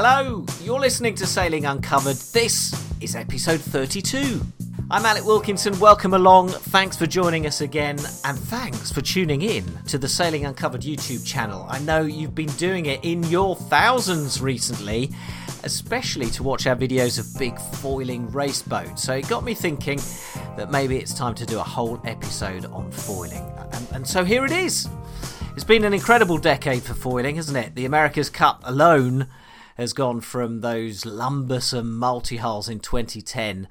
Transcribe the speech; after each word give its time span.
Hello, 0.00 0.46
you're 0.62 0.78
listening 0.78 1.16
to 1.16 1.26
Sailing 1.26 1.66
Uncovered. 1.66 2.14
This 2.32 2.72
is 3.00 3.16
episode 3.16 3.60
32. 3.60 4.40
I'm 4.92 5.04
Alec 5.04 5.24
Wilkinson. 5.24 5.76
Welcome 5.80 6.14
along. 6.14 6.50
Thanks 6.50 6.96
for 6.96 7.04
joining 7.04 7.48
us 7.48 7.62
again, 7.62 7.98
and 8.24 8.38
thanks 8.38 8.92
for 8.92 9.00
tuning 9.00 9.42
in 9.42 9.64
to 9.86 9.98
the 9.98 10.06
Sailing 10.06 10.44
Uncovered 10.44 10.82
YouTube 10.82 11.26
channel. 11.26 11.66
I 11.68 11.80
know 11.80 12.02
you've 12.02 12.36
been 12.36 12.50
doing 12.50 12.86
it 12.86 13.04
in 13.04 13.24
your 13.24 13.56
thousands 13.56 14.40
recently, 14.40 15.10
especially 15.64 16.26
to 16.26 16.44
watch 16.44 16.68
our 16.68 16.76
videos 16.76 17.18
of 17.18 17.36
big 17.36 17.58
foiling 17.58 18.30
race 18.30 18.62
boats. 18.62 19.02
So 19.02 19.14
it 19.14 19.28
got 19.28 19.42
me 19.42 19.52
thinking 19.52 19.98
that 20.56 20.70
maybe 20.70 20.96
it's 20.96 21.12
time 21.12 21.34
to 21.34 21.44
do 21.44 21.58
a 21.58 21.64
whole 21.64 22.00
episode 22.04 22.66
on 22.66 22.92
foiling. 22.92 23.52
And, 23.72 23.88
and 23.92 24.06
so 24.06 24.22
here 24.22 24.44
it 24.44 24.52
is. 24.52 24.88
It's 25.56 25.64
been 25.64 25.82
an 25.82 25.92
incredible 25.92 26.38
decade 26.38 26.84
for 26.84 26.94
foiling, 26.94 27.34
hasn't 27.34 27.58
it? 27.58 27.74
The 27.74 27.84
America's 27.84 28.30
Cup 28.30 28.62
alone 28.64 29.26
has 29.78 29.92
gone 29.92 30.20
from 30.20 30.60
those 30.60 31.06
lumbersome 31.06 31.96
multi 31.96 32.36
hulls 32.36 32.68
in 32.68 32.80
2010 32.80 33.68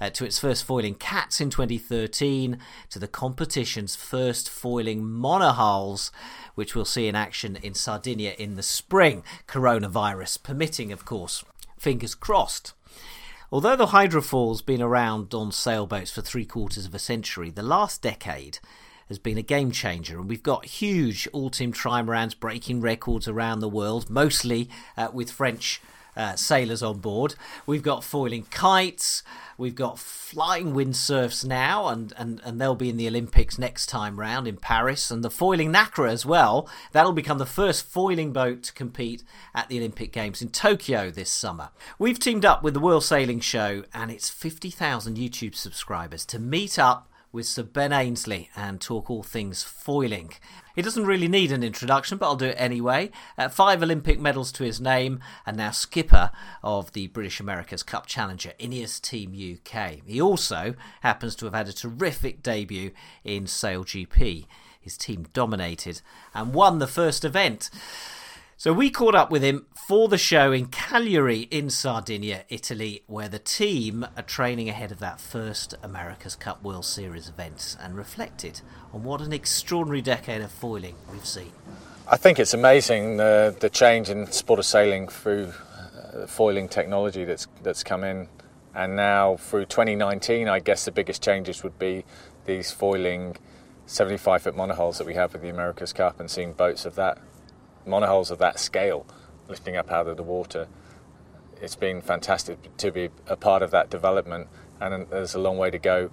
uh, 0.00 0.08
to 0.10 0.24
its 0.24 0.38
first 0.38 0.64
foiling 0.64 0.94
cats 0.94 1.40
in 1.40 1.50
2013, 1.50 2.58
to 2.88 2.98
the 2.98 3.06
competition's 3.06 3.94
first 3.94 4.48
foiling 4.48 5.02
monohulls, 5.02 6.10
which 6.54 6.74
we'll 6.74 6.86
see 6.86 7.06
in 7.06 7.14
action 7.14 7.56
in 7.62 7.74
Sardinia 7.74 8.34
in 8.38 8.56
the 8.56 8.62
spring, 8.62 9.22
coronavirus 9.46 10.42
permitting, 10.42 10.90
of 10.90 11.04
course. 11.04 11.44
Fingers 11.78 12.14
crossed. 12.14 12.72
Although 13.52 13.76
the 13.76 13.88
hydrofoil's 13.88 14.62
been 14.62 14.80
around 14.80 15.34
on 15.34 15.52
sailboats 15.52 16.12
for 16.12 16.22
three 16.22 16.46
quarters 16.46 16.86
of 16.86 16.94
a 16.94 16.98
century, 16.98 17.50
the 17.50 17.62
last 17.62 18.00
decade 18.00 18.60
has 19.10 19.18
been 19.18 19.36
a 19.36 19.42
game 19.42 19.72
changer, 19.72 20.18
and 20.18 20.28
we've 20.28 20.42
got 20.42 20.64
huge 20.64 21.28
Ultim 21.34 21.74
trimarans 21.74 22.38
breaking 22.38 22.80
records 22.80 23.26
around 23.26 23.58
the 23.58 23.68
world, 23.68 24.08
mostly 24.08 24.70
uh, 24.96 25.08
with 25.12 25.32
French 25.32 25.82
uh, 26.16 26.36
sailors 26.36 26.80
on 26.80 26.98
board. 26.98 27.34
We've 27.66 27.82
got 27.82 28.04
foiling 28.04 28.44
kites, 28.50 29.24
we've 29.58 29.74
got 29.74 29.98
flying 29.98 30.74
windsurfs 30.74 31.44
now, 31.44 31.88
and, 31.88 32.12
and, 32.16 32.40
and 32.44 32.60
they'll 32.60 32.76
be 32.76 32.88
in 32.88 32.98
the 32.98 33.08
Olympics 33.08 33.58
next 33.58 33.86
time 33.86 34.20
round 34.20 34.46
in 34.46 34.56
Paris, 34.56 35.10
and 35.10 35.24
the 35.24 35.30
foiling 35.30 35.72
Nacra 35.72 36.08
as 36.08 36.24
well. 36.24 36.68
That'll 36.92 37.12
become 37.12 37.38
the 37.38 37.46
first 37.46 37.84
foiling 37.86 38.32
boat 38.32 38.62
to 38.62 38.72
compete 38.72 39.24
at 39.56 39.68
the 39.68 39.78
Olympic 39.78 40.12
Games 40.12 40.40
in 40.40 40.50
Tokyo 40.50 41.10
this 41.10 41.30
summer. 41.30 41.70
We've 41.98 42.20
teamed 42.20 42.44
up 42.44 42.62
with 42.62 42.74
the 42.74 42.80
World 42.80 43.02
Sailing 43.02 43.40
Show 43.40 43.82
and 43.92 44.12
its 44.12 44.30
50,000 44.30 45.16
YouTube 45.16 45.56
subscribers 45.56 46.24
to 46.26 46.38
meet 46.38 46.78
up 46.78 47.09
with 47.32 47.46
Sir 47.46 47.62
Ben 47.62 47.92
Ainslie 47.92 48.50
and 48.56 48.80
talk 48.80 49.10
all 49.10 49.22
things 49.22 49.62
foiling. 49.62 50.32
He 50.74 50.82
doesn't 50.82 51.06
really 51.06 51.28
need 51.28 51.52
an 51.52 51.62
introduction, 51.62 52.18
but 52.18 52.26
I'll 52.26 52.36
do 52.36 52.46
it 52.46 52.56
anyway. 52.58 53.10
Uh, 53.38 53.48
five 53.48 53.82
Olympic 53.82 54.18
medals 54.18 54.50
to 54.52 54.64
his 54.64 54.80
name, 54.80 55.20
and 55.46 55.56
now 55.56 55.70
skipper 55.70 56.30
of 56.62 56.92
the 56.92 57.08
British 57.08 57.40
America's 57.40 57.82
Cup 57.82 58.06
Challenger, 58.06 58.52
Ineos 58.58 59.00
Team 59.00 59.32
UK. 59.32 60.00
He 60.04 60.20
also 60.20 60.74
happens 61.02 61.36
to 61.36 61.44
have 61.44 61.54
had 61.54 61.68
a 61.68 61.72
terrific 61.72 62.42
debut 62.42 62.92
in 63.24 63.46
Sail 63.46 63.84
GP. 63.84 64.46
His 64.80 64.96
team 64.96 65.26
dominated 65.32 66.00
and 66.34 66.54
won 66.54 66.78
the 66.78 66.86
first 66.86 67.24
event. 67.24 67.70
So 68.60 68.74
we 68.74 68.90
caught 68.90 69.14
up 69.14 69.30
with 69.30 69.42
him 69.42 69.64
for 69.74 70.06
the 70.06 70.18
show 70.18 70.52
in 70.52 70.66
Cagliari 70.66 71.48
in 71.50 71.70
Sardinia, 71.70 72.44
Italy, 72.50 73.02
where 73.06 73.26
the 73.26 73.38
team 73.38 74.06
are 74.18 74.22
training 74.22 74.68
ahead 74.68 74.92
of 74.92 74.98
that 74.98 75.18
first 75.18 75.74
America's 75.82 76.36
Cup 76.36 76.62
World 76.62 76.84
Series 76.84 77.26
event 77.26 77.78
and 77.80 77.96
reflected 77.96 78.60
on 78.92 79.02
what 79.02 79.22
an 79.22 79.32
extraordinary 79.32 80.02
decade 80.02 80.42
of 80.42 80.52
foiling 80.52 80.94
we've 81.10 81.24
seen. 81.24 81.52
I 82.06 82.18
think 82.18 82.38
it's 82.38 82.52
amazing 82.52 83.16
the, 83.16 83.56
the 83.58 83.70
change 83.70 84.10
in 84.10 84.30
sport 84.30 84.58
of 84.58 84.66
sailing 84.66 85.08
through 85.08 85.54
uh, 86.12 86.26
foiling 86.26 86.68
technology 86.68 87.24
that's 87.24 87.48
that's 87.62 87.82
come 87.82 88.04
in, 88.04 88.28
and 88.74 88.94
now 88.94 89.36
through 89.36 89.64
2019, 89.64 90.48
I 90.48 90.58
guess 90.58 90.84
the 90.84 90.92
biggest 90.92 91.22
changes 91.22 91.62
would 91.62 91.78
be 91.78 92.04
these 92.44 92.70
foiling 92.70 93.38
75 93.86 94.42
foot 94.42 94.54
monohulls 94.54 94.98
that 94.98 95.06
we 95.06 95.14
have 95.14 95.32
with 95.32 95.40
the 95.40 95.48
America's 95.48 95.94
Cup 95.94 96.20
and 96.20 96.30
seeing 96.30 96.52
boats 96.52 96.84
of 96.84 96.94
that 96.96 97.16
monohulls 97.86 98.30
of 98.30 98.38
that 98.38 98.58
scale 98.58 99.06
lifting 99.48 99.76
up 99.76 99.90
out 99.90 100.06
of 100.06 100.16
the 100.16 100.22
water. 100.22 100.68
It's 101.60 101.76
been 101.76 102.00
fantastic 102.00 102.76
to 102.78 102.90
be 102.90 103.10
a 103.26 103.36
part 103.36 103.62
of 103.62 103.70
that 103.72 103.90
development, 103.90 104.48
and 104.80 105.06
there's 105.10 105.34
a 105.34 105.40
long 105.40 105.58
way 105.58 105.70
to 105.70 105.78
go 105.78 106.10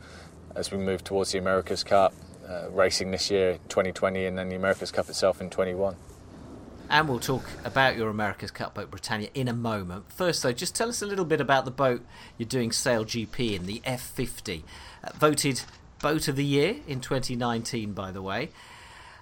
as 0.56 0.72
we 0.72 0.78
move 0.78 1.04
towards 1.04 1.32
the 1.32 1.38
America's 1.38 1.84
Cup 1.84 2.14
uh, 2.48 2.70
racing 2.72 3.12
this 3.12 3.30
year, 3.30 3.60
2020, 3.70 4.26
and 4.26 4.38
then 4.38 4.50
the 4.50 4.56
America's 4.56 4.92
Cup 4.92 5.08
itself 5.08 5.40
in 5.40 5.50
21. 5.50 5.96
And 6.90 7.10
we'll 7.10 7.20
talk 7.20 7.44
about 7.66 7.98
your 7.98 8.10
America's 8.10 8.52
Cup 8.52 8.74
boat 8.74 8.90
Britannia 8.90 9.30
in 9.34 9.48
a 9.48 9.54
moment. 9.54 10.12
First, 10.12 10.44
though, 10.44 10.54
just 10.54 10.74
tell 10.74 10.88
us 10.88 11.02
a 11.02 11.06
little 11.06 11.26
bit 11.26 11.42
about 11.42 11.66
the 11.66 11.72
boat 11.72 12.06
you're 12.38 12.48
doing 12.48 12.72
Sail 12.72 13.04
GP 13.04 13.56
in, 13.56 13.66
the 13.66 13.82
F50. 13.86 14.64
Uh, 15.04 15.10
voted 15.16 15.64
Boat 16.02 16.28
of 16.28 16.36
the 16.38 16.46
Year 16.46 16.78
in 16.88 17.02
2019, 17.02 17.92
by 17.92 18.12
the 18.12 18.22
way. 18.22 18.50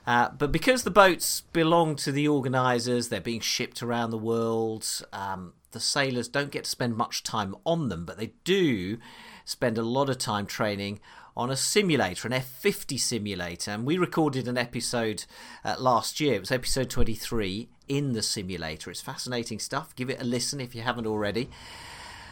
Uh, 0.07 0.29
but 0.29 0.51
because 0.51 0.83
the 0.83 0.91
boats 0.91 1.41
belong 1.51 1.95
to 1.95 2.11
the 2.11 2.27
organisers, 2.27 3.09
they're 3.09 3.19
being 3.19 3.39
shipped 3.39 3.81
around 3.81 4.11
the 4.11 4.17
world. 4.17 5.03
Um, 5.11 5.53
the 5.71 5.79
sailors 5.79 6.27
don't 6.27 6.51
get 6.51 6.65
to 6.65 6.69
spend 6.69 6.95
much 6.95 7.23
time 7.23 7.55
on 7.65 7.89
them, 7.89 8.05
but 8.05 8.17
they 8.17 8.33
do 8.43 8.97
spend 9.45 9.77
a 9.77 9.83
lot 9.83 10.09
of 10.09 10.17
time 10.17 10.45
training 10.45 10.99
on 11.37 11.49
a 11.49 11.55
simulator, 11.57 12.27
an 12.27 12.33
F50 12.33 12.99
simulator. 12.99 13.71
And 13.71 13.85
we 13.85 13.97
recorded 13.97 14.47
an 14.47 14.57
episode 14.57 15.25
uh, 15.63 15.75
last 15.77 16.19
year. 16.19 16.35
It 16.35 16.39
was 16.39 16.51
episode 16.51 16.89
23 16.89 17.67
in 17.87 18.13
the 18.13 18.21
simulator. 18.21 18.89
It's 18.89 19.01
fascinating 19.01 19.59
stuff. 19.59 19.95
Give 19.95 20.09
it 20.09 20.21
a 20.21 20.23
listen 20.23 20.61
if 20.61 20.73
you 20.73 20.81
haven't 20.81 21.07
already. 21.07 21.49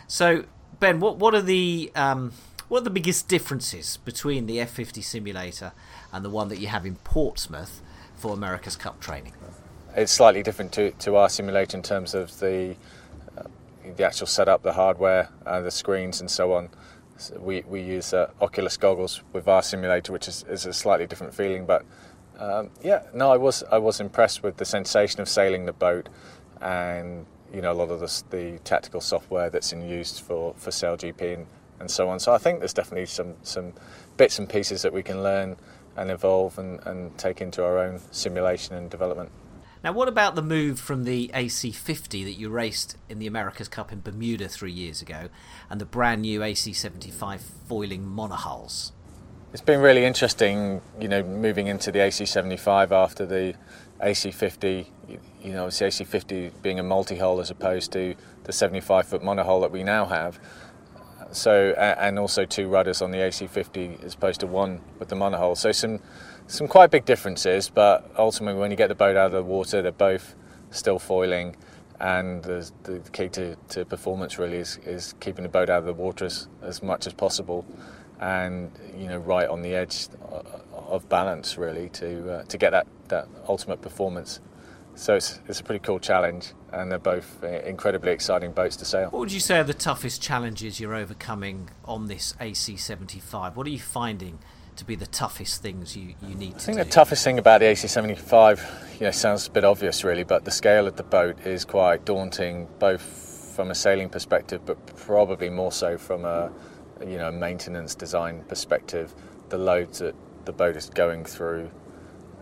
So, 0.07 0.45
Ben, 0.79 0.99
what 0.99 1.17
what 1.17 1.35
are 1.35 1.41
the 1.41 1.91
um, 1.95 2.31
what 2.69 2.81
are 2.81 2.83
the 2.83 2.89
biggest 2.89 3.27
differences 3.27 3.97
between 3.97 4.45
the 4.45 4.57
F50 4.57 5.03
simulator 5.03 5.73
and 6.13 6.23
the 6.23 6.29
one 6.29 6.47
that 6.47 6.59
you 6.59 6.67
have 6.67 6.85
in 6.85 6.95
Portsmouth 6.97 7.81
for 8.15 8.33
America's 8.33 8.77
Cup 8.77 9.01
training? 9.01 9.33
It's 9.95 10.11
slightly 10.11 10.43
different 10.43 10.71
to, 10.73 10.91
to 10.91 11.15
our 11.17 11.27
simulator 11.27 11.75
in 11.75 11.83
terms 11.83 12.13
of 12.13 12.39
the 12.39 12.75
uh, 13.37 13.43
the 13.97 14.05
actual 14.05 14.27
setup, 14.27 14.61
the 14.63 14.73
hardware, 14.73 15.29
uh, 15.45 15.61
the 15.61 15.71
screens, 15.71 16.21
and 16.21 16.31
so 16.31 16.53
on. 16.53 16.69
So 17.17 17.37
we 17.39 17.63
we 17.67 17.81
use 17.81 18.13
uh, 18.13 18.31
Oculus 18.39 18.77
goggles 18.77 19.21
with 19.33 19.47
our 19.47 19.61
simulator, 19.61 20.13
which 20.13 20.27
is, 20.27 20.45
is 20.47 20.65
a 20.65 20.73
slightly 20.73 21.07
different 21.07 21.33
feeling. 21.33 21.65
But 21.65 21.83
um, 22.39 22.69
yeah, 22.81 23.03
no, 23.13 23.31
I 23.31 23.37
was 23.37 23.63
I 23.71 23.79
was 23.79 23.99
impressed 23.99 24.43
with 24.43 24.57
the 24.57 24.65
sensation 24.65 25.19
of 25.19 25.29
sailing 25.29 25.65
the 25.65 25.73
boat, 25.73 26.09
and 26.61 27.25
you 27.53 27.61
know 27.61 27.71
a 27.71 27.73
lot 27.73 27.89
of 27.89 27.99
the, 27.99 28.23
the 28.29 28.59
tactical 28.59 29.01
software 29.01 29.49
that's 29.49 29.73
in 29.73 29.87
use 29.87 30.17
for 30.19 30.53
for 30.57 30.71
Sail 30.71 30.97
GP 30.97 31.33
and 31.33 31.47
and 31.79 31.91
so 31.91 32.09
on. 32.09 32.19
So 32.19 32.33
I 32.33 32.37
think 32.37 32.59
there's 32.59 32.73
definitely 32.73 33.05
some 33.05 33.35
some 33.43 33.73
bits 34.17 34.39
and 34.39 34.49
pieces 34.49 34.81
that 34.81 34.93
we 34.93 35.03
can 35.03 35.21
learn 35.21 35.57
and 35.95 36.11
evolve 36.11 36.57
and, 36.57 36.79
and 36.85 37.17
take 37.17 37.41
into 37.41 37.63
our 37.63 37.77
own 37.77 37.99
simulation 38.11 38.75
and 38.75 38.89
development. 38.89 39.31
Now, 39.83 39.91
what 39.91 40.07
about 40.07 40.35
the 40.35 40.41
move 40.41 40.79
from 40.79 41.03
the 41.03 41.29
AC50 41.33 42.23
that 42.23 42.33
you 42.33 42.49
raced 42.49 42.97
in 43.09 43.19
the 43.19 43.27
America's 43.27 43.67
Cup 43.67 43.91
in 43.91 43.99
Bermuda 43.99 44.47
three 44.47 44.71
years 44.71 45.01
ago 45.01 45.27
and 45.69 45.81
the 45.81 45.85
brand 45.85 46.21
new 46.21 46.39
AC75 46.39 47.41
foiling 47.67 48.07
monohulls? 48.07 48.93
It's 49.51 49.61
been 49.61 49.81
really 49.81 50.05
interesting, 50.05 50.81
you 50.99 51.09
know, 51.09 51.21
moving 51.21 51.67
into 51.67 51.91
the 51.91 51.99
AC75 51.99 52.91
after 52.91 53.25
the 53.25 53.55
AC50. 54.01 54.87
You 55.43 55.51
know, 55.51 55.65
the 55.65 55.71
AC50 55.71 56.53
being 56.61 56.79
a 56.79 56.83
multi-hull 56.83 57.41
as 57.41 57.51
opposed 57.51 57.91
to 57.91 58.15
the 58.45 58.53
75 58.53 59.05
foot 59.05 59.21
monohull 59.21 59.61
that 59.61 59.71
we 59.71 59.83
now 59.83 60.05
have. 60.05 60.39
So 61.33 61.71
and 61.77 62.19
also 62.19 62.45
two 62.45 62.67
rudders 62.67 63.01
on 63.01 63.11
the 63.11 63.17
AC50 63.17 64.03
as 64.03 64.13
opposed 64.13 64.39
to 64.41 64.47
one 64.47 64.81
with 64.99 65.09
the 65.09 65.15
monohull. 65.15 65.57
So 65.57 65.71
some 65.71 65.99
some 66.47 66.67
quite 66.67 66.91
big 66.91 67.05
differences, 67.05 67.69
but 67.69 68.09
ultimately 68.17 68.59
when 68.59 68.71
you 68.71 68.77
get 68.77 68.87
the 68.87 68.95
boat 68.95 69.15
out 69.15 69.27
of 69.27 69.31
the 69.31 69.43
water, 69.43 69.81
they're 69.81 69.91
both 69.91 70.35
still 70.71 70.99
foiling. 70.99 71.55
And 71.99 72.43
the, 72.43 72.69
the 72.83 72.99
key 73.11 73.29
to, 73.29 73.55
to 73.69 73.85
performance 73.85 74.37
really 74.37 74.57
is, 74.57 74.77
is 74.85 75.15
keeping 75.19 75.43
the 75.43 75.49
boat 75.49 75.69
out 75.69 75.79
of 75.79 75.85
the 75.85 75.93
water 75.93 76.25
as, 76.25 76.47
as 76.61 76.83
much 76.83 77.07
as 77.07 77.13
possible, 77.13 77.65
and 78.19 78.71
you 78.97 79.07
know 79.07 79.19
right 79.19 79.47
on 79.47 79.61
the 79.61 79.73
edge 79.75 80.07
of 80.73 81.07
balance 81.07 81.57
really 81.57 81.89
to 81.89 82.31
uh, 82.31 82.43
to 82.43 82.57
get 82.57 82.71
that, 82.71 82.87
that 83.07 83.27
ultimate 83.47 83.81
performance. 83.81 84.41
So 84.95 85.15
it's, 85.15 85.39
it's 85.47 85.59
a 85.59 85.63
pretty 85.63 85.83
cool 85.83 85.99
challenge, 85.99 86.53
and 86.71 86.91
they're 86.91 86.99
both 86.99 87.43
uh, 87.43 87.47
incredibly 87.47 88.11
exciting 88.11 88.51
boats 88.51 88.75
to 88.77 88.85
sail. 88.85 89.09
What 89.09 89.19
would 89.19 89.31
you 89.31 89.39
say 89.39 89.57
are 89.59 89.63
the 89.63 89.73
toughest 89.73 90.21
challenges 90.21 90.79
you're 90.79 90.95
overcoming 90.95 91.69
on 91.85 92.07
this 92.07 92.33
AC75? 92.39 93.55
What 93.55 93.65
are 93.65 93.71
you 93.71 93.79
finding 93.79 94.39
to 94.75 94.85
be 94.85 94.95
the 94.95 95.07
toughest 95.07 95.61
things 95.61 95.95
you, 95.95 96.15
you 96.21 96.35
need 96.35 96.51
to 96.51 96.55
I 96.57 96.59
think 96.59 96.77
do? 96.77 96.83
the 96.83 96.89
toughest 96.89 97.23
thing 97.23 97.39
about 97.39 97.59
the 97.59 97.65
AC75, 97.67 98.99
you 98.99 99.05
know, 99.05 99.11
sounds 99.11 99.47
a 99.47 99.51
bit 99.51 99.63
obvious 99.63 100.03
really, 100.03 100.23
but 100.23 100.45
the 100.45 100.51
scale 100.51 100.87
of 100.87 100.95
the 100.95 101.03
boat 101.03 101.45
is 101.45 101.65
quite 101.65 102.05
daunting, 102.05 102.67
both 102.79 103.01
from 103.55 103.71
a 103.71 103.75
sailing 103.75 104.09
perspective, 104.09 104.61
but 104.65 104.83
probably 104.95 105.49
more 105.49 105.71
so 105.71 105.97
from 105.97 106.25
a 106.25 106.51
you 107.05 107.17
know 107.17 107.31
maintenance 107.31 107.95
design 107.95 108.43
perspective. 108.47 109.13
The 109.49 109.57
loads 109.57 109.99
that 109.99 110.15
the 110.45 110.53
boat 110.53 110.75
is 110.75 110.89
going 110.89 111.25
through, 111.25 111.69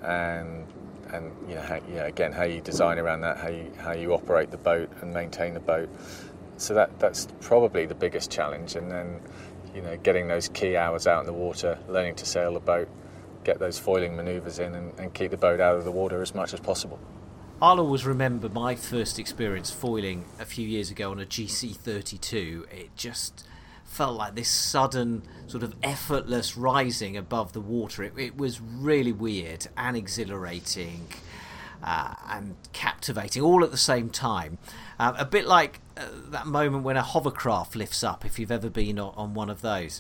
and 0.04 0.66
and 1.12 1.32
you 1.48 1.56
know, 1.56 1.62
how, 1.62 1.80
again, 2.06 2.32
how 2.32 2.44
you 2.44 2.62
design 2.62 3.00
around 3.00 3.22
that, 3.22 3.38
how 3.38 3.50
you 3.50 3.72
how 3.78 3.94
you 3.94 4.14
operate 4.14 4.52
the 4.52 4.58
boat 4.58 4.90
and 5.02 5.14
maintain 5.14 5.54
the 5.54 5.60
boat. 5.60 5.90
So 6.58 6.74
that 6.76 7.00
that's 7.00 7.28
probably 7.42 7.86
the 7.86 7.96
biggest 7.96 8.32
challenge, 8.32 8.76
and 8.76 8.92
then 8.92 9.22
you 9.76 9.82
know, 9.82 9.98
getting 9.98 10.28
those 10.28 10.48
key 10.50 10.76
hours 10.76 11.08
out 11.08 11.22
in 11.22 11.26
the 11.26 11.34
water, 11.34 11.78
learning 11.88 12.16
to 12.16 12.26
sail 12.26 12.54
the 12.54 12.60
boat, 12.60 12.90
get 13.44 13.60
those 13.60 13.80
foiling 13.80 14.16
manoeuvres 14.16 14.60
in, 14.60 14.76
and, 14.76 15.00
and 15.00 15.14
keep 15.14 15.32
the 15.32 15.38
boat 15.38 15.60
out 15.60 15.78
of 15.78 15.86
the 15.86 15.92
water 15.92 16.22
as 16.22 16.36
much 16.36 16.54
as 16.54 16.60
possible. 16.60 17.00
I'll 17.62 17.80
always 17.80 18.06
remember 18.06 18.50
my 18.50 18.76
first 18.76 19.20
experience 19.20 19.70
foiling 19.70 20.26
a 20.40 20.46
few 20.46 20.68
years 20.68 20.90
ago 20.90 21.12
on 21.12 21.20
a 21.20 21.26
GC32. 21.26 22.74
It 22.74 22.96
just 22.96 23.46
felt 23.92 24.18
like 24.18 24.36
this 24.36 24.50
sudden 24.50 25.22
sort 25.48 25.64
of 25.64 25.76
effortless 25.84 26.56
rising 26.56 27.18
above 27.18 27.52
the 27.52 27.60
water. 27.60 28.04
It, 28.04 28.14
it 28.18 28.38
was 28.38 28.62
really 28.62 29.12
weird 29.12 29.68
and 29.76 29.98
exhilarating. 29.98 31.08
Uh, 31.84 32.14
and 32.30 32.56
captivating 32.74 33.42
all 33.42 33.64
at 33.64 33.72
the 33.72 33.78
same 33.78 34.08
time. 34.12 34.60
Uh, 35.00 35.14
a 35.18 35.26
bit 35.26 35.48
like 35.48 35.80
uh, 35.98 36.06
that 36.28 36.46
moment 36.46 36.84
when 36.84 36.96
a 36.96 37.02
hovercraft 37.02 37.76
lifts 37.76 38.04
up, 38.04 38.24
if 38.24 38.38
you've 38.38 38.52
ever 38.52 38.70
been 38.70 39.00
on, 39.00 39.12
on, 39.18 39.34
one 39.34 39.50
of 39.50 39.62
those. 39.62 40.00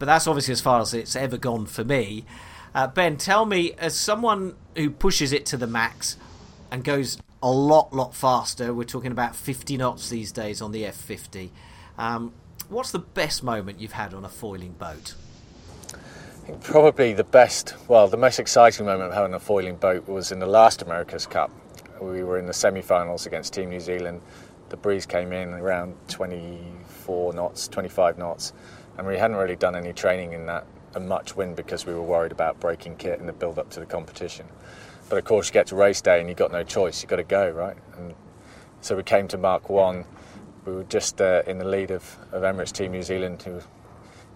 But 0.00 0.06
that's 0.06 0.26
obviously 0.26 0.50
as 0.50 0.60
far 0.60 0.80
as 0.80 0.92
it's 0.92 1.14
ever 1.14 1.38
gone 1.38 1.66
for 1.66 1.84
me. 1.84 2.24
Uh, 2.74 2.88
ben, 2.88 3.18
tell 3.18 3.46
me, 3.46 3.72
as 3.78 3.96
someone 3.96 4.56
who 4.76 4.90
pushes 4.90 5.32
it 5.32 5.46
to 5.46 5.56
the 5.56 5.68
max 5.68 6.16
and 6.72 6.82
goes 6.82 7.18
a 7.40 7.50
lot, 7.52 7.92
lot 7.94 8.16
faster, 8.16 8.74
we're 8.74 8.82
talking 8.82 9.12
about 9.12 9.36
50 9.36 9.76
knots 9.76 10.08
these 10.08 10.32
days 10.32 10.60
on 10.60 10.72
the 10.72 10.82
F50. 10.82 11.50
Um, 11.98 12.32
what's 12.68 12.90
the 12.90 12.98
best 12.98 13.42
moment 13.42 13.80
you've 13.80 13.92
had 13.92 14.14
on 14.14 14.24
a 14.24 14.28
foiling 14.28 14.72
boat? 14.72 15.14
Probably 16.62 17.12
the 17.12 17.24
best, 17.24 17.74
well, 17.88 18.08
the 18.08 18.16
most 18.16 18.38
exciting 18.38 18.86
moment 18.86 19.08
of 19.08 19.14
having 19.14 19.34
a 19.34 19.40
foiling 19.40 19.76
boat 19.76 20.08
was 20.08 20.32
in 20.32 20.40
the 20.40 20.46
last 20.46 20.82
America's 20.82 21.26
Cup. 21.26 21.50
We 22.00 22.24
were 22.24 22.38
in 22.38 22.46
the 22.46 22.52
semi 22.52 22.82
finals 22.82 23.26
against 23.26 23.52
Team 23.52 23.70
New 23.70 23.78
Zealand. 23.78 24.20
The 24.70 24.76
breeze 24.76 25.06
came 25.06 25.32
in 25.32 25.50
around 25.50 25.94
24 26.08 27.34
knots, 27.34 27.68
25 27.68 28.18
knots, 28.18 28.52
and 28.98 29.06
we 29.06 29.16
hadn't 29.16 29.36
really 29.36 29.54
done 29.56 29.76
any 29.76 29.92
training 29.92 30.32
in 30.32 30.46
that 30.46 30.66
and 30.94 31.08
much 31.08 31.36
wind 31.36 31.56
because 31.56 31.86
we 31.86 31.94
were 31.94 32.02
worried 32.02 32.32
about 32.32 32.60
breaking 32.60 32.96
kit 32.96 33.18
in 33.18 33.26
the 33.26 33.32
build 33.32 33.58
up 33.58 33.70
to 33.70 33.80
the 33.80 33.86
competition. 33.86 34.46
But 35.08 35.18
of 35.18 35.24
course, 35.24 35.48
you 35.48 35.52
get 35.52 35.66
to 35.68 35.76
race 35.76 36.00
day 36.00 36.20
and 36.20 36.28
you've 36.28 36.38
got 36.38 36.52
no 36.52 36.64
choice, 36.64 37.02
you've 37.02 37.10
got 37.10 37.16
to 37.16 37.24
go, 37.24 37.50
right? 37.50 37.76
And 37.96 38.14
so 38.80 38.96
we 38.96 39.02
came 39.02 39.28
to 39.28 39.38
Mark 39.38 39.68
1. 39.68 40.04
We 40.64 40.72
were 40.72 40.84
just 40.84 41.20
uh, 41.20 41.42
in 41.46 41.58
the 41.58 41.64
lead 41.64 41.90
of, 41.90 42.16
of 42.30 42.42
Emirates 42.42 42.72
Team 42.72 42.92
New 42.92 43.02
Zealand, 43.02 43.42
who 43.42 43.52
were 43.52 43.64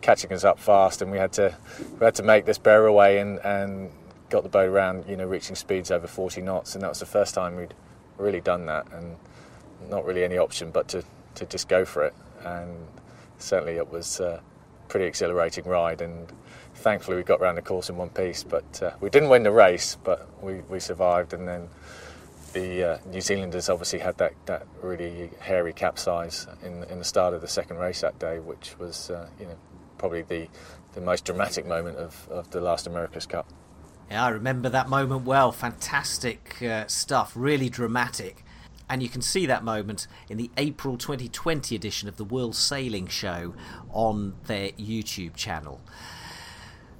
catching 0.01 0.33
us 0.33 0.45
up 0.45 0.59
fast, 0.59 1.03
and 1.03 1.11
we 1.11 1.19
had 1.19 1.33
to 1.35 1.57
we 1.99 2.05
had 2.05 2.15
to 2.17 2.23
make 2.23 2.45
this 2.45 2.59
bear 2.59 2.87
away 2.87 3.19
and, 3.19 3.39
and 3.41 3.91
got 4.29 4.43
the 4.43 4.49
boat 4.49 4.69
around, 4.69 5.05
you 5.09 5.17
know, 5.17 5.27
reaching 5.27 5.55
speeds 5.55 5.91
over 5.91 6.07
40 6.07 6.43
knots, 6.43 6.75
and 6.75 6.83
that 6.83 6.89
was 6.89 7.01
the 7.01 7.07
first 7.07 7.35
time 7.35 7.57
we'd 7.57 7.75
really 8.19 8.41
done 8.41 8.67
that, 8.67 8.87
and 8.93 9.17
not 9.89 10.05
really 10.05 10.25
any 10.25 10.39
option 10.39 10.71
but 10.71 10.89
to, 10.89 11.05
to 11.35 11.47
just 11.47 11.69
go 11.69 11.85
for 11.85 12.05
it. 12.05 12.15
And 12.45 12.87
certainly 13.39 13.77
it 13.77 13.91
was 13.91 14.21
a 14.21 14.43
pretty 14.89 15.07
exhilarating 15.07 15.65
ride, 15.65 16.01
and 16.01 16.33
thankfully 16.75 17.17
we 17.17 17.23
got 17.23 17.41
around 17.41 17.57
the 17.57 17.63
course 17.63 17.89
in 17.89 17.97
one 17.97 18.11
piece. 18.11 18.43
But 18.43 18.83
uh, 18.83 18.93
we 19.01 19.11
didn't 19.11 19.29
win 19.29 19.43
the 19.43 19.53
race, 19.53 19.97
but 20.03 20.29
we, 20.43 20.55
we 20.69 20.81
survived. 20.81 21.33
And 21.33 21.47
then 21.47 21.69
the 22.57 22.83
uh, 22.83 22.99
New 23.05 23.21
Zealanders 23.21 23.69
obviously 23.69 23.99
had 23.99 24.17
that, 24.17 24.33
that 24.47 24.67
really 24.81 25.31
hairy 25.41 25.75
capsize 25.75 26.47
in, 26.65 26.85
in 26.85 26.99
the 26.99 27.05
start 27.05 27.35
of 27.35 27.43
the 27.43 27.49
second 27.49 27.77
race 27.77 28.01
that 28.01 28.19
day, 28.19 28.39
which 28.39 28.79
was 28.79 29.11
uh, 29.11 29.29
you 29.39 29.45
know 29.45 29.57
probably 29.99 30.23
the, 30.23 30.49
the 30.95 31.01
most 31.03 31.27
dramatic 31.27 31.67
moment 31.67 31.99
of, 31.99 32.27
of 32.31 32.51
the 32.51 32.61
last 32.61 32.87
America's 32.87 33.27
Cup. 33.27 33.47
Yeah, 34.11 34.25
I 34.25 34.29
remember 34.31 34.71
that 34.71 34.89
moment 34.89 35.27
well. 35.27 35.53
Fantastic 35.53 36.63
uh, 36.63 36.87
stuff, 36.87 37.33
really 37.35 37.69
dramatic. 37.69 38.43
And 38.89 39.03
you 39.03 39.09
can 39.09 39.21
see 39.21 39.47
that 39.47 39.65
moment 39.65 40.07
in 40.31 40.39
the 40.39 40.51
April 40.57 40.97
2020 40.97 41.75
edition 41.75 42.09
of 42.09 42.17
the 42.17 42.25
World 42.25 42.55
Sailing 42.55 43.09
Show 43.09 43.55
on 43.91 44.35
their 44.47 44.69
YouTube 44.71 45.35
channel. 45.35 45.81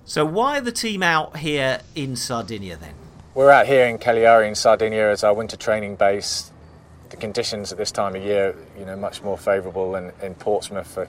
So, 0.05 0.25
why 0.25 0.61
the 0.61 0.73
team 0.73 1.03
out 1.03 1.39
here 1.39 1.81
in 1.95 2.17
Sardinia 2.17 2.77
then? 2.77 3.06
We're 3.37 3.51
out 3.51 3.67
here 3.67 3.85
in 3.85 3.99
Cagliari 3.99 4.49
in 4.49 4.55
Sardinia 4.55 5.11
as 5.11 5.23
our 5.23 5.35
winter 5.35 5.59
training 5.59 5.97
base. 5.97 6.51
The 7.11 7.19
conditions 7.19 7.71
at 7.71 7.77
this 7.77 7.93
time 7.93 8.17
of 8.17 8.23
year, 8.23 8.57
you 8.79 8.87
know, 8.87 8.97
much 8.97 9.23
more 9.23 9.37
favourable 9.37 9.93
than 9.93 10.11
in 10.23 10.35
Portsmouth 10.37 10.87
for, 10.87 11.07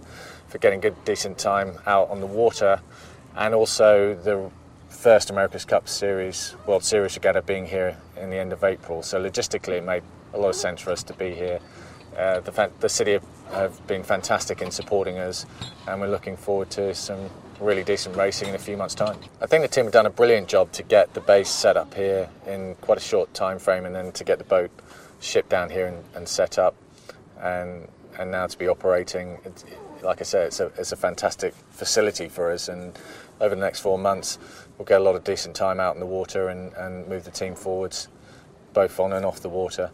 for 0.50 0.58
getting 0.58 0.82
good, 0.82 1.06
decent 1.06 1.38
time 1.38 1.80
out 1.86 2.10
on 2.10 2.20
the 2.20 2.26
water, 2.26 2.82
and 3.38 3.56
also 3.56 4.14
the 4.14 4.52
first 4.90 5.30
America's 5.30 5.64
Cup 5.64 5.88
Series, 5.88 6.54
World 6.66 6.84
Series 6.84 7.16
regatta 7.16 7.42
being 7.42 7.66
here 7.66 7.96
in 8.18 8.30
the 8.30 8.36
end 8.36 8.52
of 8.52 8.62
April. 8.62 9.04
So 9.04 9.24
logistically, 9.24 9.78
it 9.78 9.86
made 9.86 10.04
a 10.34 10.38
lot 10.38 10.50
of 10.50 10.56
sense 10.56 10.82
for 10.82 10.92
us 10.92 11.04
to 11.04 11.14
be 11.14 11.34
here. 11.34 11.62
Uh, 12.18 12.42
the, 12.42 12.70
the, 12.82 12.90
city 12.90 13.14
have, 13.14 13.26
have, 13.54 13.88
been 13.88 14.04
fantastic 14.04 14.62
in 14.62 14.70
supporting 14.70 15.18
us, 15.18 15.46
and 15.88 16.02
we're 16.02 16.10
looking 16.10 16.36
forward 16.36 16.70
to 16.72 16.94
some 16.94 17.30
really 17.60 17.84
decent 17.84 18.16
racing 18.16 18.50
in 18.50 18.56
a 18.56 18.60
few 18.60 18.78
months' 18.78 18.96
time. 18.96 19.18
I 19.42 19.46
think 19.46 19.64
the 19.64 19.68
team 19.68 19.86
have 19.86 19.94
done 19.94 20.06
a 20.06 20.12
brilliant 20.12 20.48
job 20.48 20.72
to 20.74 20.84
get 20.84 21.14
the 21.14 21.22
base 21.22 21.50
set 21.50 21.78
up 21.78 21.94
here 21.94 22.30
in 22.46 22.76
quite 22.82 22.98
a 22.98 23.02
short 23.02 23.34
time 23.34 23.60
frame, 23.60 23.86
and 23.86 23.96
then 23.96 24.12
to 24.14 24.24
get 24.24 24.38
the 24.38 24.44
boat 24.44 24.72
shipped 25.20 25.50
down 25.50 25.70
here 25.70 25.88
and, 25.88 26.04
and 26.16 26.28
set 26.28 26.60
up, 26.60 26.76
and 27.42 27.88
and 28.20 28.32
now 28.32 28.48
to 28.48 28.58
be 28.58 28.68
operating. 28.68 29.38
Like 30.04 30.22
I 30.22 30.24
said, 30.24 30.48
it's 30.48 30.60
a, 30.60 30.68
it's 30.78 30.92
a 30.92 30.96
fantastic 30.96 31.56
facility 31.72 32.30
for 32.30 32.52
us, 32.52 32.70
and 32.70 32.98
over 33.42 33.56
the 33.56 33.62
next 33.62 33.80
four 33.80 33.98
months, 33.98 34.38
we'll 34.78 34.86
get 34.86 35.02
a 35.02 35.04
lot 35.04 35.16
of 35.16 35.24
decent 35.24 35.56
time 35.56 35.80
out 35.80 35.96
in 35.96 36.00
the 36.00 36.06
water 36.06 36.50
and, 36.50 36.74
and 36.74 37.08
move 37.08 37.24
the 37.24 37.32
team 37.32 37.56
forwards, 37.56 38.08
both 38.74 39.00
on 39.00 39.14
and 39.14 39.26
off 39.26 39.40
the 39.40 39.50
water, 39.50 39.92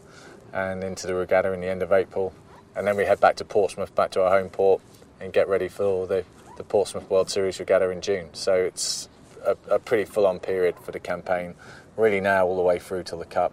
and 0.54 0.83
into 0.83 1.07
the 1.07 1.15
regatta 1.15 1.54
in 1.54 1.62
the 1.62 1.68
end 1.68 1.81
of 1.81 1.92
April. 1.92 2.33
And 2.75 2.86
then 2.86 2.98
we 2.98 3.06
head 3.06 3.19
back 3.19 3.36
to 3.38 3.45
Portsmouth, 3.45 3.95
back 3.95 4.12
to 4.12 4.24
our 4.24 4.30
home 4.30 4.50
port, 4.50 4.81
and 5.21 5.31
get 5.31 5.48
ready 5.48 5.69
for 5.69 6.06
the 6.06 6.25
the 6.58 6.64
Portsmouth 6.64 7.10
World 7.10 7.30
Series 7.30 7.60
regatta 7.60 7.90
in 7.90 8.02
June. 8.02 8.30
So 8.34 8.54
it's 8.56 9.10
a, 9.46 9.58
a 9.70 9.80
pretty 9.80 10.06
full 10.06 10.26
on 10.26 10.40
period 10.40 10.76
for 10.80 10.92
the 10.92 11.00
campaign, 11.00 11.56
really 11.98 12.22
now 12.22 12.46
all 12.46 12.56
the 12.56 12.62
way 12.62 12.80
through 12.80 13.04
till 13.04 13.20
the 13.20 13.26
Cup, 13.26 13.52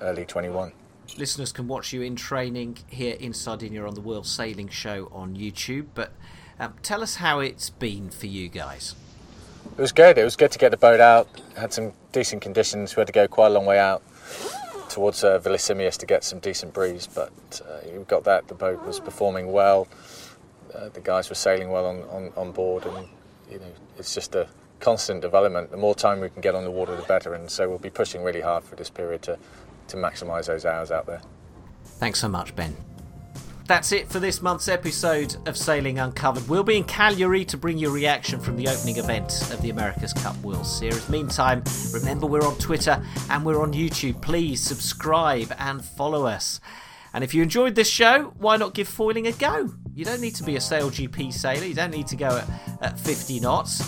early 0.00 0.24
21. 0.24 0.72
Listeners 1.18 1.52
can 1.52 1.68
watch 1.68 1.92
you 1.92 2.00
in 2.02 2.16
training 2.16 2.78
here 2.88 3.16
in 3.18 3.34
Sardinia 3.34 3.86
on 3.86 3.94
the 3.94 4.00
World 4.00 4.26
Sailing 4.26 4.68
Show 4.68 5.10
on 5.12 5.36
YouTube, 5.36 5.86
but 5.94 6.12
um, 6.58 6.74
tell 6.82 7.02
us 7.02 7.16
how 7.16 7.40
it's 7.40 7.70
been 7.70 8.10
for 8.10 8.26
you 8.26 8.48
guys. 8.48 8.94
It 9.76 9.80
was 9.80 9.92
good. 9.92 10.18
It 10.18 10.24
was 10.24 10.36
good 10.36 10.50
to 10.52 10.58
get 10.58 10.70
the 10.70 10.76
boat 10.76 11.00
out. 11.00 11.28
Had 11.56 11.72
some 11.72 11.92
decent 12.12 12.42
conditions. 12.42 12.96
We 12.96 13.00
had 13.00 13.06
to 13.06 13.12
go 13.12 13.28
quite 13.28 13.48
a 13.48 13.50
long 13.50 13.66
way 13.66 13.78
out 13.78 14.02
towards 14.88 15.24
uh, 15.24 15.38
to 15.38 16.06
get 16.06 16.24
some 16.24 16.38
decent 16.38 16.74
breeze, 16.74 17.08
but 17.12 17.60
uh, 17.66 17.78
we 17.90 18.04
got 18.04 18.24
that. 18.24 18.48
The 18.48 18.54
boat 18.54 18.84
was 18.84 19.00
performing 19.00 19.50
well 19.50 19.88
uh, 20.74 20.88
the 20.90 21.00
guys 21.00 21.28
were 21.28 21.34
sailing 21.34 21.70
well 21.70 21.86
on, 21.86 22.02
on, 22.04 22.32
on 22.36 22.52
board, 22.52 22.86
and 22.86 23.08
you 23.50 23.58
know 23.58 23.72
it's 23.98 24.14
just 24.14 24.34
a 24.34 24.48
constant 24.80 25.22
development. 25.22 25.70
The 25.70 25.76
more 25.76 25.94
time 25.94 26.20
we 26.20 26.28
can 26.28 26.42
get 26.42 26.54
on 26.54 26.64
the 26.64 26.70
water, 26.70 26.94
the 26.96 27.02
better. 27.02 27.34
And 27.34 27.50
so 27.50 27.68
we'll 27.68 27.78
be 27.78 27.90
pushing 27.90 28.22
really 28.22 28.40
hard 28.40 28.64
for 28.64 28.76
this 28.76 28.90
period 28.90 29.22
to 29.22 29.38
to 29.88 29.96
maximise 29.96 30.46
those 30.46 30.64
hours 30.64 30.90
out 30.90 31.06
there. 31.06 31.22
Thanks 31.84 32.20
so 32.20 32.28
much, 32.28 32.54
Ben. 32.54 32.76
That's 33.66 33.92
it 33.92 34.08
for 34.08 34.18
this 34.18 34.42
month's 34.42 34.68
episode 34.68 35.36
of 35.46 35.56
Sailing 35.56 35.98
Uncovered. 35.98 36.48
We'll 36.48 36.64
be 36.64 36.76
in 36.76 36.84
Cagliari 36.84 37.44
to 37.46 37.56
bring 37.56 37.78
you 37.78 37.90
reaction 37.90 38.40
from 38.40 38.56
the 38.56 38.68
opening 38.68 38.96
event 38.96 39.50
of 39.52 39.62
the 39.62 39.70
America's 39.70 40.12
Cup 40.12 40.36
World 40.42 40.66
Series. 40.66 41.08
Meantime, 41.08 41.62
remember 41.92 42.26
we're 42.26 42.46
on 42.46 42.58
Twitter 42.58 43.02
and 43.30 43.46
we're 43.46 43.62
on 43.62 43.72
YouTube. 43.72 44.20
Please 44.20 44.60
subscribe 44.60 45.54
and 45.58 45.84
follow 45.84 46.26
us. 46.26 46.60
And 47.14 47.22
if 47.22 47.34
you 47.34 47.42
enjoyed 47.42 47.76
this 47.76 47.88
show, 47.88 48.34
why 48.36 48.56
not 48.56 48.74
give 48.74 48.88
foiling 48.88 49.26
a 49.26 49.32
go? 49.32 49.74
You 49.94 50.06
don't 50.06 50.22
need 50.22 50.34
to 50.36 50.44
be 50.44 50.56
a 50.56 50.60
sail 50.60 50.90
GP 50.90 51.32
sailor, 51.34 51.66
you 51.66 51.74
don't 51.74 51.90
need 51.90 52.06
to 52.06 52.16
go 52.16 52.28
at, 52.28 52.48
at 52.80 52.98
50 52.98 53.40
knots. 53.40 53.82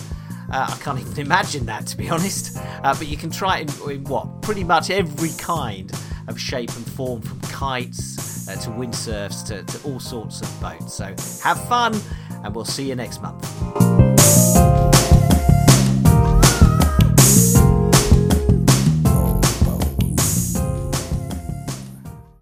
Uh, 0.51 0.67
I 0.69 0.77
can't 0.83 0.99
even 1.01 1.17
imagine 1.17 1.65
that, 1.65 1.87
to 1.87 1.97
be 1.97 2.09
honest. 2.09 2.57
Uh, 2.57 2.93
but 2.93 3.07
you 3.07 3.17
can 3.17 3.31
try 3.31 3.59
it 3.59 3.81
in, 3.81 3.91
in, 3.91 4.03
what? 4.03 4.43
Pretty 4.43 4.63
much 4.63 4.91
every 4.91 5.31
kind 5.39 5.91
of 6.27 6.39
shape 6.39 6.69
and 6.75 6.87
form, 6.91 7.21
from 7.21 7.39
kites 7.41 8.47
uh, 8.47 8.55
to 8.55 8.69
windsurfs 8.69 9.45
to, 9.47 9.63
to 9.63 9.87
all 9.87 9.99
sorts 9.99 10.41
of 10.41 10.61
boats. 10.61 10.93
So 10.93 11.05
have 11.43 11.67
fun, 11.67 11.99
and 12.43 12.53
we'll 12.53 12.65
see 12.65 12.87
you 12.87 12.95
next 12.95 13.23
month. 13.23 13.54